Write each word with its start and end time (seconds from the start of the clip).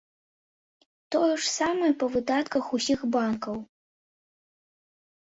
Тое 1.15 1.27
ж 1.41 1.51
самае 1.59 1.91
па 2.05 2.11
выдатках 2.15 2.65
усіх 2.81 2.99
банкаў. 3.19 3.55